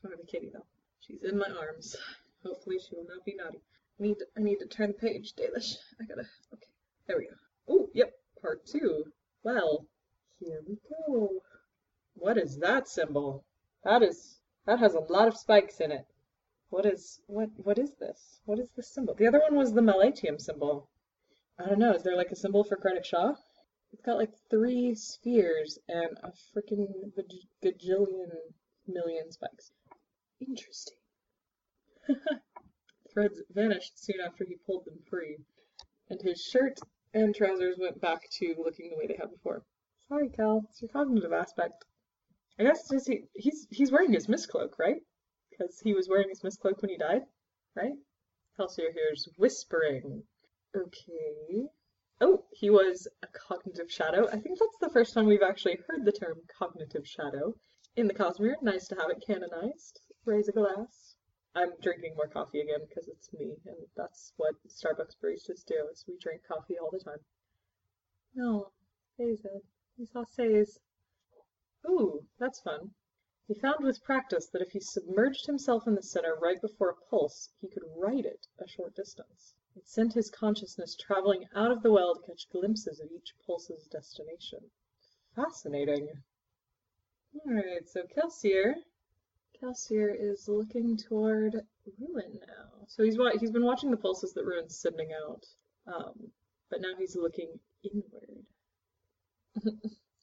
[0.04, 0.66] I have a kitty though.
[1.06, 1.96] She's in my arms.
[2.42, 3.60] Hopefully she will not be naughty.
[4.00, 5.76] I need to, I need to turn the page, Dalish.
[6.00, 6.66] I gotta, okay,
[7.06, 7.36] there we go.
[7.68, 9.12] Oh, yep, part two.
[9.42, 9.86] Well,
[10.40, 11.42] here we go.
[12.14, 13.44] What is that symbol?
[13.84, 16.06] That is, that has a lot of spikes in it.
[16.70, 18.40] What is, what, what is this?
[18.46, 19.14] What is this symbol?
[19.14, 20.88] The other one was the Malatium symbol.
[21.58, 23.34] I don't know, is there like a symbol for Krennic Shaw?
[23.92, 27.12] It's got like three spheres and a freaking
[27.62, 28.30] gajillion
[28.88, 29.70] million spikes.
[30.40, 30.98] Interesting.
[33.12, 35.38] Threads vanished soon after he pulled them free,
[36.10, 36.78] and his shirt
[37.14, 39.64] and trousers went back to looking the way they had before.
[40.08, 41.84] Sorry, Cal, it's your cognitive aspect.
[42.58, 45.00] I guess just he, he's he's wearing his mist cloak, right?
[45.50, 47.22] Because he was wearing his mist cloak when he died,
[47.74, 47.94] right?
[48.58, 50.24] Kelsier here's whispering.
[50.76, 51.68] Okay.
[52.20, 54.28] Oh, he was a cognitive shadow.
[54.28, 57.54] I think that's the first time we've actually heard the term cognitive shadow
[57.96, 58.60] in the Cosmere.
[58.62, 60.00] Nice to have it canonized.
[60.26, 61.16] Raise a glass.
[61.54, 66.04] I'm drinking more coffee again because it's me, and that's what Starbucks baristas do, is
[66.08, 67.20] we drink coffee all the time.
[68.34, 68.72] No,
[69.16, 69.46] Sazed.
[69.96, 70.80] We saw Says.
[71.86, 72.94] Ooh, that's fun.
[73.46, 76.96] He found with practice that if he submerged himself in the center right before a
[77.10, 79.54] pulse, he could write it a short distance.
[79.76, 83.86] It sent his consciousness traveling out of the well to catch glimpses of each pulse's
[83.86, 84.70] destination.
[85.36, 86.08] Fascinating.
[87.46, 88.74] Alright, so Kelsier.
[89.60, 91.54] Kelsier is looking toward
[91.98, 92.86] Ruin now.
[92.86, 95.44] So he's he's been watching the pulses that Ruin's sending out.
[95.86, 96.30] Um,
[96.70, 98.44] but now he's looking inward.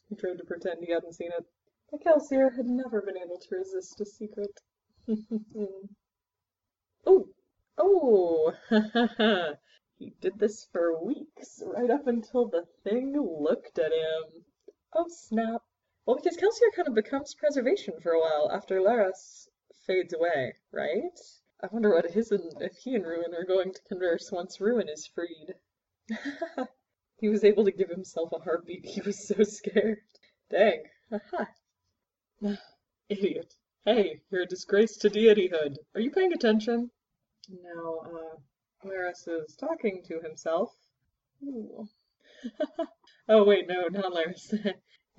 [0.10, 1.46] he tried to pretend he hadn't seen it.
[1.89, 4.60] But Kelsier had never been able to resist a secret.
[7.06, 7.28] oh,
[7.78, 8.54] oh.
[10.02, 14.46] He did this for weeks, right up until the thing looked at him.
[14.96, 15.62] Oh snap.
[16.06, 19.48] Well, because Kelsier kind of becomes preservation for a while after Leras
[19.86, 21.20] fades away, right?
[21.62, 24.90] I wonder what his and if he and Ruin are going to converse once Ruin
[24.90, 25.54] is freed.
[27.18, 28.84] he was able to give himself a heartbeat.
[28.96, 30.00] He was so scared.
[30.50, 30.84] Dang.
[33.10, 33.56] Idiot.
[33.86, 35.78] Hey, you're a disgrace to deityhood.
[35.94, 36.90] Are you paying attention?
[37.48, 40.76] No, uh, Leras is talking to himself.
[43.30, 44.52] Oh wait, no, not Laras.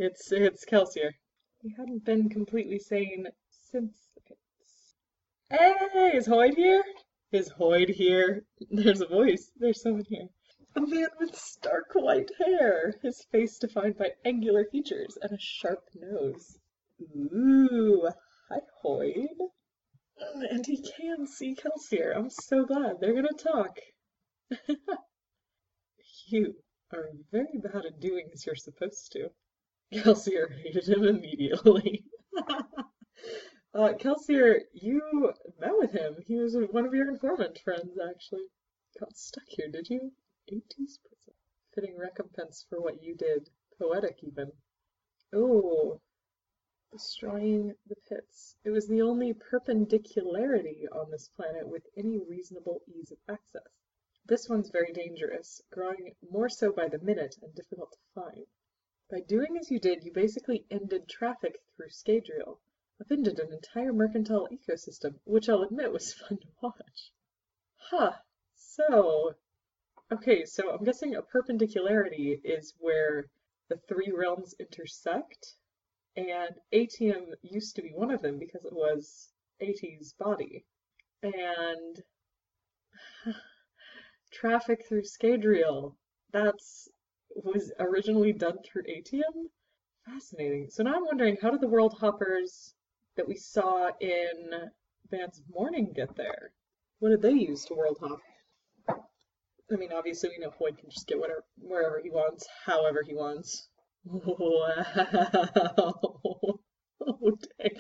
[0.03, 1.12] It's it's Kelsier.
[1.61, 3.29] He hadn't been completely sane
[3.71, 3.97] since
[5.49, 6.83] Hey, is Hoid here?
[7.31, 8.45] Is Hoid here?
[8.71, 9.51] There's a voice.
[9.57, 10.29] There's someone here.
[10.75, 15.85] A man with stark white hair, his face defined by angular features and a sharp
[15.95, 16.59] nose.
[17.15, 18.09] Ooh,
[18.49, 19.51] hi Hoid.
[20.51, 22.17] And he can see Kelsier.
[22.17, 22.97] I'm so glad.
[22.99, 23.79] They're gonna talk.
[26.27, 26.57] you
[26.93, 29.31] are very bad at doing as you're supposed to.
[29.92, 32.05] Kelsier hated him immediately.
[33.74, 36.14] Uh, Kelsier, you met with him.
[36.26, 38.44] He was one of your informant friends, actually.
[39.00, 40.12] Got stuck here, did you?
[40.52, 41.33] 80s prison.
[41.74, 43.48] Fitting recompense for what you did.
[43.78, 44.52] Poetic, even.
[45.33, 46.02] Oh,
[46.90, 48.57] destroying the pits.
[48.62, 53.62] It was the only perpendicularity on this planet with any reasonable ease of access.
[54.26, 58.46] This one's very dangerous, growing more so by the minute and difficult to find.
[59.12, 62.61] By doing as you did, you basically ended traffic through Scadrial
[62.98, 67.12] upended an entire mercantile ecosystem, which I'll admit was fun to watch.
[67.77, 68.14] Huh,
[68.55, 69.35] so,
[70.11, 73.29] okay, so I'm guessing a perpendicularity is where
[73.68, 75.57] the three realms intersect,
[76.16, 80.64] and Atium used to be one of them because it was Ati's body.
[81.22, 82.03] And
[84.33, 85.96] traffic through Scadrial,
[86.33, 86.88] that's
[87.35, 89.51] was originally done through Atium?
[90.07, 90.68] Fascinating.
[90.71, 92.75] So now I'm wondering, how did the World Hoppers
[93.16, 94.71] that we saw in
[95.11, 96.53] Bands of Mourning get there?
[96.99, 98.21] What did they use to world hop?
[99.73, 103.14] I mean, obviously we know Hoid can just get whatever wherever he wants, however he
[103.14, 103.68] wants.
[104.05, 104.85] Wow.
[107.05, 107.71] Oh, dang.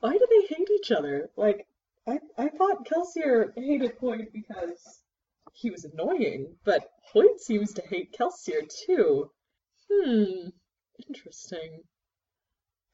[0.00, 1.28] Why do they hate each other?
[1.36, 1.66] Like,
[2.08, 5.02] I, I thought Kelsier hated Hoid because
[5.52, 9.30] he was annoying, but Hoid seems to hate Kelsier too.
[9.90, 10.48] Hmm,
[11.08, 11.84] interesting.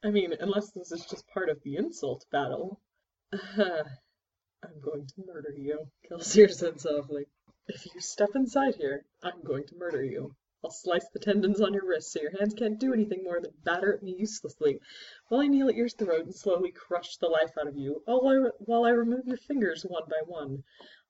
[0.03, 2.81] I mean, unless this is just part of the insult battle.
[3.31, 7.25] I'm going to murder you, Kelsier said softly.
[7.67, 10.35] If you step inside here, I'm going to murder you.
[10.63, 13.53] I'll slice the tendons on your wrists so your hands can't do anything more than
[13.63, 14.79] batter at me uselessly,
[15.27, 18.13] while I kneel at your throat and slowly crush the life out of you, I,
[18.57, 20.63] while I remove your fingers one by one.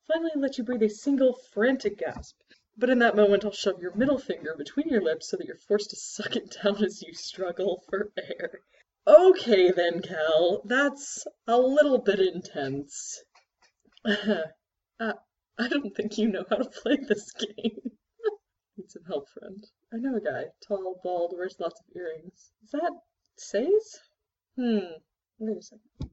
[0.08, 2.36] Finally, let you breathe a single frantic gasp.
[2.78, 5.58] But in that moment, I'll shove your middle finger between your lips so that you're
[5.58, 8.62] forced to suck it down as you struggle for air.
[9.08, 13.24] Okay then, Cal, that's a little bit intense.
[14.06, 14.44] uh,
[15.00, 17.80] I don't think you know how to play this game.
[18.78, 19.66] Need some help, friend.
[19.94, 22.52] I know a guy, tall, bald, wears lots of earrings.
[22.64, 22.92] Is that
[23.40, 24.00] Says?
[24.56, 24.80] Hmm,
[25.38, 26.10] wait a second.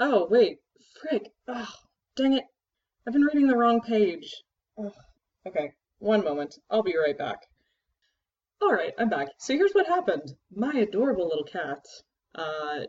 [0.00, 0.60] Oh, wait,
[0.98, 1.30] frick.
[1.46, 1.68] Oh,
[2.16, 2.44] dang it.
[3.04, 4.32] I've been reading the wrong page.
[4.78, 4.92] Oh,
[5.44, 6.54] okay, one moment.
[6.70, 7.38] I'll be right back.
[8.62, 9.26] Alright, I'm back.
[9.38, 10.32] So here's what happened.
[10.54, 11.84] My adorable little cat
[12.36, 12.86] uh,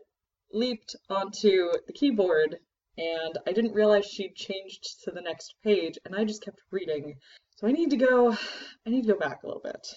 [0.52, 2.58] leaped onto the keyboard
[2.96, 7.16] and I didn't realize she'd changed to the next page and I just kept reading.
[7.56, 9.88] So I need to go, I need to go back a little bit.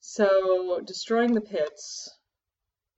[0.00, 2.10] So destroying the pits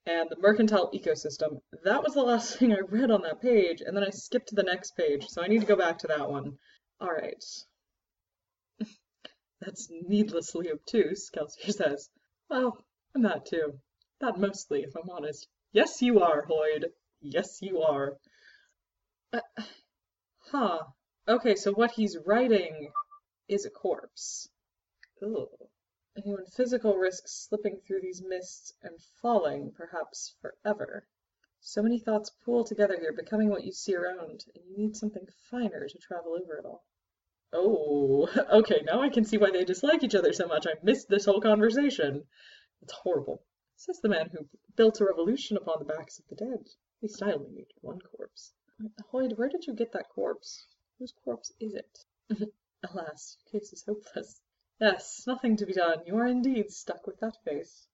[0.07, 3.97] and the mercantile ecosystem, that was the last thing I read on that page and
[3.97, 5.27] then I skipped to the next page.
[5.29, 6.59] So I need to go back to that one.
[7.01, 7.43] All right.
[9.61, 12.09] That's needlessly obtuse, Kelsier says.
[12.51, 13.79] Well, I'm that too.
[14.21, 15.47] That mostly, if I'm honest.
[15.73, 16.85] Yes, you are, Hoid.
[17.21, 18.17] Yes, you are.
[19.33, 19.41] Uh,
[20.51, 20.79] huh.
[21.27, 22.93] Okay, so what he's writing
[23.49, 24.49] is a corpse.
[25.23, 25.49] Ugh.
[26.17, 31.09] Anyone physical risks slipping through these mists and falling, perhaps forever.
[31.59, 35.27] So many thoughts pool together here, becoming what you see around, and you need something
[35.51, 36.85] finer to travel over it all.
[37.53, 38.29] Oh,
[38.61, 40.69] okay, now I can see why they dislike each other so much.
[40.69, 42.29] I missed this whole conversation.
[42.81, 43.43] It's horrible.
[43.75, 46.61] Says the man who built a revolution upon the backs of the dead.
[46.61, 48.53] At least I only need one corpse.
[49.13, 50.67] Hoid, where did you get that corpse?
[50.99, 51.99] Whose corpse is it?
[52.89, 54.41] Alas, case is hopeless.
[54.87, 56.05] Yes, nothing to be done.
[56.05, 57.89] You are indeed stuck with that face.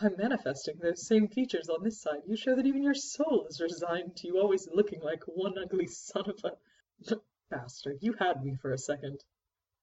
[0.00, 3.60] By manifesting those same features on this side, you show that even your soul is
[3.60, 7.16] resigned to you always looking like one ugly son of a
[7.50, 7.98] bastard.
[8.02, 9.24] You had me for a second.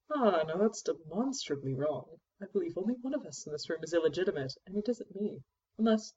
[0.09, 2.05] Ah, now that's demonstrably wrong.
[2.41, 5.43] I believe only one of us in this room is illegitimate, and it isn't me.
[5.77, 6.13] Unless,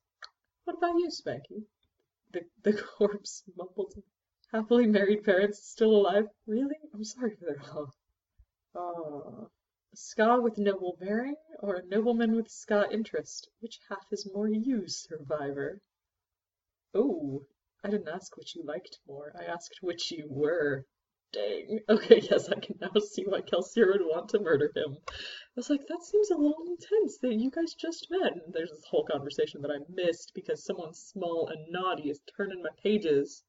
[0.62, 1.64] what about you, Spanky?
[2.32, 4.00] The the corpse mumbled.
[4.52, 6.28] Happily married parents still alive?
[6.46, 6.76] Really?
[6.94, 7.92] I'm sorry for their loss.
[8.76, 9.48] Ah.
[9.90, 13.48] A skaa with noble bearing, or a nobleman with skaa interest?
[13.60, 15.80] Which half is more you, survivor?
[16.92, 17.46] Oh,
[17.82, 19.32] I didn't ask which you liked more.
[19.34, 20.84] I asked which you were.
[21.32, 21.80] Dang.
[21.88, 24.98] Okay, yes, I can now see why Kelsier would want to murder him.
[25.08, 25.12] I
[25.56, 28.32] was like, that seems a little intense that you guys just met.
[28.32, 32.62] And there's this whole conversation that I missed because someone small and naughty is turning
[32.62, 33.42] my pages.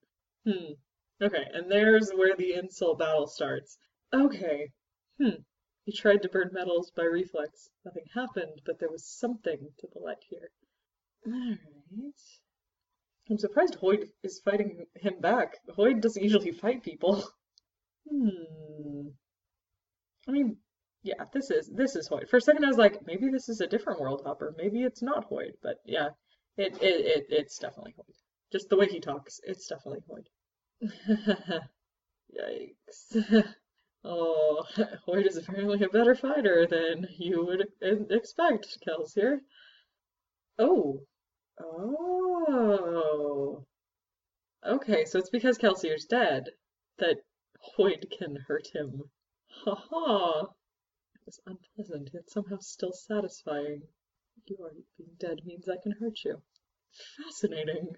[0.45, 0.73] Hmm.
[1.21, 3.77] Okay, and there's where the insult battle starts.
[4.13, 4.71] Okay.
[5.21, 5.41] Hmm.
[5.89, 7.67] He tried to burn metals by reflex.
[7.83, 10.51] Nothing happened, but there was something to the light here.
[11.25, 11.57] Alright.
[13.27, 15.57] I'm surprised Hoid is fighting him back.
[15.75, 17.27] Hoid doesn't usually fight people.
[18.07, 19.09] Hmm.
[20.27, 20.57] I mean,
[21.01, 22.29] yeah, this is this is Hoid.
[22.29, 24.53] For a second I was like, maybe this is a different world hopper.
[24.57, 26.09] Maybe it's not Hoid, but yeah,
[26.55, 28.15] it it, it it's definitely Hoid.
[28.51, 30.27] Just the way he talks, it's definitely Hoid.
[32.39, 33.53] Yikes.
[34.01, 34.65] Oh,
[35.07, 37.67] Hoid is apparently a better fighter than you would
[38.09, 39.41] expect, Kelsier.
[40.57, 41.05] Oh.
[41.59, 43.65] Oh.
[44.65, 46.45] Okay, so it's because Kelsier's dead
[46.97, 47.17] that
[47.77, 49.11] Hoid can hurt him.
[49.65, 50.41] Ha ha.
[51.15, 53.85] It was unpleasant, yet somehow still satisfying.
[54.45, 56.41] You are being dead means I can hurt you.
[57.17, 57.97] Fascinating.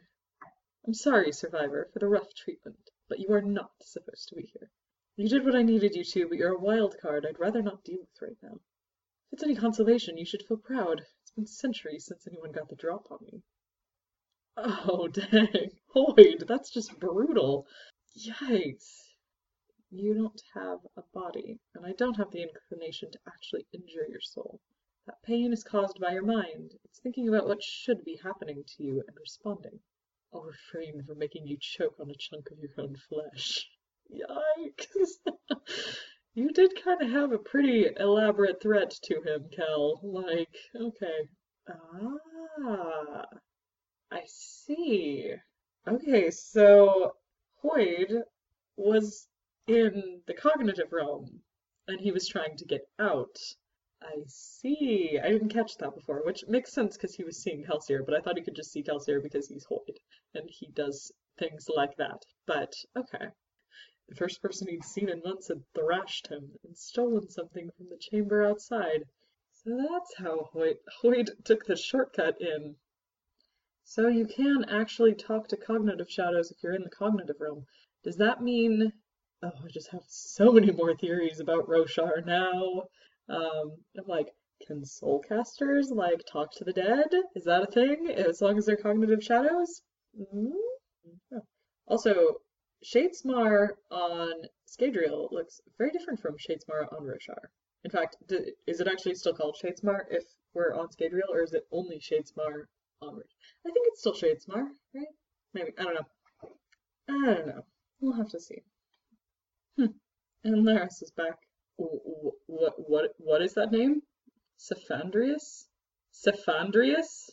[0.88, 4.72] I'm sorry, Survivor, for the rough treatment, but you are not supposed to be here.
[5.18, 7.84] You did what I needed you to, but you're a wild card I'd rather not
[7.84, 8.62] deal with right now.
[9.28, 11.02] If it's any consolation, you should feel proud.
[11.22, 13.44] It's been centuries since anyone got the drop on me.
[14.56, 15.72] Oh, dang.
[15.94, 17.68] Hoid, that's just brutal.
[18.18, 19.10] Yikes.
[19.90, 24.22] You don't have a body, and I don't have the inclination to actually injure your
[24.22, 24.62] soul.
[25.08, 26.74] That pain is caused by your mind.
[26.86, 29.82] It's thinking about what should be happening to you and responding.
[30.34, 33.70] I'll refrain from making you choke on a chunk of your own flesh.
[34.12, 35.20] Yikes.
[36.34, 40.00] you did kind of have a pretty elaborate threat to him, Kel.
[40.04, 41.30] Like, okay.
[41.70, 43.26] Ah,
[44.12, 45.34] I see.
[45.88, 47.16] Okay, so
[47.64, 48.24] Hoid
[48.76, 49.28] was
[49.68, 51.42] in the cognitive realm
[51.88, 53.38] and he was trying to get out.
[54.02, 55.20] I see.
[55.24, 58.20] I didn't catch that before, which makes sense because he was seeing Kelsier, but I
[58.20, 59.98] thought he could just see Kelsier because he's Hoid
[60.34, 62.24] and he does things like that.
[62.48, 63.28] But okay.
[64.10, 67.98] The first person he'd seen in months had thrashed him and stolen something from the
[67.98, 69.04] chamber outside.
[69.54, 70.50] So that's how
[71.02, 72.76] Hoid took the shortcut in.
[73.84, 77.66] So you can actually talk to cognitive shadows if you're in the cognitive realm.
[78.04, 78.92] Does that mean...
[79.44, 82.88] Oh, I just have so many more theories about Roshar now.
[83.28, 84.34] Um, I'm like,
[84.66, 87.08] can soulcasters like talk to the dead?
[87.36, 88.10] Is that a thing?
[88.10, 89.82] As long as they're cognitive shadows?
[90.16, 90.54] Mm
[91.32, 91.42] -hmm.
[91.88, 92.42] Also,
[92.84, 94.34] Shadesmar on
[94.68, 97.50] Scadrial looks very different from Shadesmar on Roshar.
[97.84, 98.18] In fact,
[98.68, 102.66] is it actually still called Shadesmar if we're on Scadrial, or is it only Shadesmar
[103.02, 103.38] on Roshar?
[103.66, 105.08] I think it's still Shadesmar, right?
[105.54, 105.74] Maybe.
[105.78, 106.08] I don't know.
[107.10, 107.66] I don't know.
[108.00, 108.64] We'll have to see.
[109.78, 109.94] Hmm.
[110.44, 111.38] And Leras is back.
[111.78, 114.02] What, what, what is that name?
[114.60, 115.66] Cephandrius?
[116.14, 117.30] Cephandrius?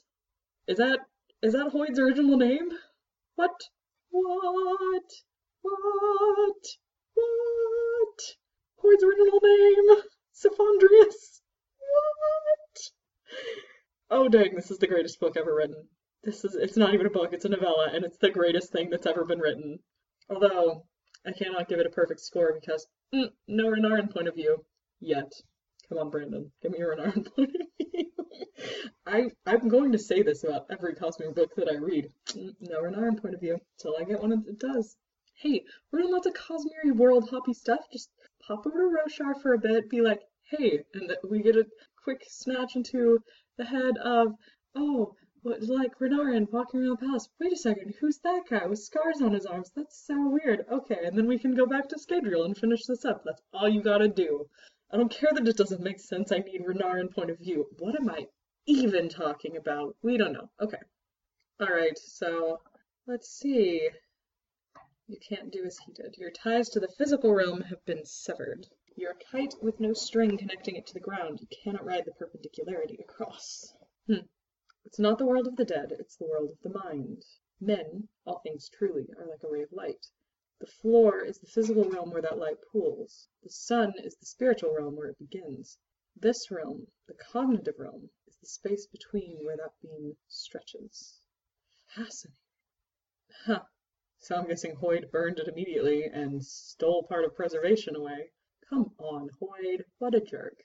[0.67, 1.01] Is that,
[1.43, 2.69] is that Hoid's original name?
[3.37, 3.55] What?
[4.11, 5.11] What?
[5.69, 6.67] What?
[7.15, 8.21] What?
[8.79, 10.03] Hoid's original name?
[10.35, 11.41] Cephandrius?
[11.79, 12.91] What?
[14.11, 15.89] Oh dang, this is the greatest book ever written.
[16.23, 18.89] This is it's not even a book, it's a novella, and it's the greatest thing
[18.89, 19.81] that's ever been written.
[20.31, 20.87] Although
[21.27, 24.65] I cannot give it a perfect score because mm, no Renarin point of view.
[25.01, 25.31] Yet.
[25.89, 26.51] Come on, Brandon.
[26.63, 28.13] Give me your Renarin point of view.
[29.07, 32.09] I I'm going to say this about every Cosmere book that I read.
[32.29, 33.59] Mm, no Renarin point of view.
[33.79, 34.97] until I get one that does
[35.41, 35.63] hey,
[35.93, 37.81] we're doing lots of Cosmere world hoppy stuff.
[37.93, 38.11] Just
[38.47, 40.21] pop over to Roshar for a bit, be like,
[40.51, 41.65] hey, and we get a
[42.03, 43.19] quick snatch into
[43.57, 44.35] the head of,
[44.75, 47.29] oh, what, like Renarin walking around the palace.
[47.41, 49.71] Wait a second, who's that guy with scars on his arms?
[49.77, 50.65] That's so weird.
[50.73, 53.23] Okay, and then we can go back to Scadrial and finish this up.
[53.25, 54.47] That's all you gotta do.
[54.91, 56.33] I don't care that it doesn't make sense.
[56.33, 57.67] I need Renarin point of view.
[57.79, 58.27] What am I
[58.67, 59.95] even talking about?
[60.03, 60.51] We don't know.
[60.61, 60.79] Okay.
[61.63, 62.59] Alright, so
[63.07, 63.89] let's see.
[65.11, 66.19] You can't do as he did.
[66.19, 68.69] Your ties to the physical realm have been severed.
[68.95, 71.41] You're a kite with no string connecting it to the ground.
[71.41, 73.75] You cannot ride the perpendicularity across.
[74.07, 74.27] Hmm.
[74.85, 77.25] It's not the world of the dead, it's the world of the mind.
[77.59, 80.07] Men, all things truly, are like a ray of light.
[80.59, 83.29] The floor is the physical realm where that light pools.
[83.43, 85.79] The sun is the spiritual realm where it begins.
[86.17, 91.19] This realm, the cognitive realm, is the space between where that beam stretches.
[91.87, 92.37] Fascinating.
[93.47, 93.63] Huh.
[94.21, 98.31] So I'm guessing Hoid burned it immediately and stole part of preservation away.
[98.69, 100.57] Come on, Hoid, what a jerk.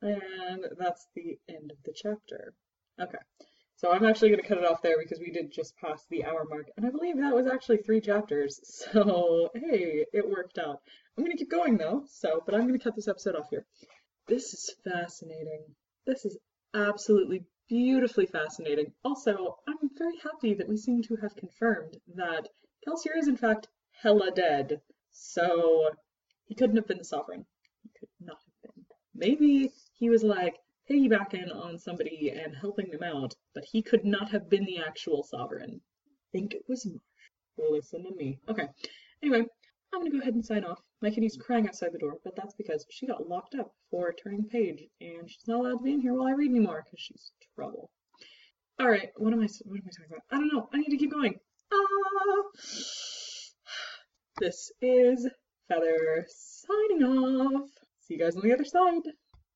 [0.00, 2.54] And that's the end of the chapter.
[3.00, 3.18] Okay,
[3.76, 6.24] so I'm actually going to cut it off there because we did just pass the
[6.24, 8.60] hour mark, and I believe that was actually three chapters,
[8.92, 10.80] so hey, it worked out.
[11.16, 13.50] I'm going to keep going though, so, but I'm going to cut this episode off
[13.50, 13.64] here.
[14.26, 15.64] This is fascinating.
[16.06, 16.36] This is
[16.74, 18.92] absolutely beautifully fascinating.
[19.02, 22.46] Also, I'm very happy that we seem to have confirmed that
[22.86, 25.88] Kelsier is in fact hella dead, so
[26.44, 27.46] he couldn't have been the sovereign.
[27.82, 28.84] He could not have been.
[29.14, 30.58] Maybe he was like,
[30.90, 35.22] piggybacking on somebody and helping them out, but he could not have been the actual
[35.22, 35.80] sovereign.
[35.80, 37.70] I think it was Marsh.
[37.70, 38.38] Listen to me.
[38.50, 38.68] Okay.
[39.22, 39.46] Anyway,
[39.94, 40.82] I'm gonna go ahead and sign off.
[41.02, 44.44] My kitty's crying outside the door, but that's because she got locked up for turning
[44.44, 47.32] page, and she's not allowed to be in here while I read anymore because she's
[47.56, 47.90] trouble.
[48.78, 49.48] All right, what am I?
[49.64, 50.22] What am I talking about?
[50.30, 50.68] I don't know.
[50.72, 51.34] I need to keep going.
[51.72, 51.78] Ah.
[54.38, 55.28] This is
[55.66, 57.68] Feather signing off.
[58.02, 59.02] See you guys on the other side.